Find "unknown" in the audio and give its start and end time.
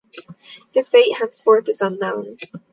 1.81-2.37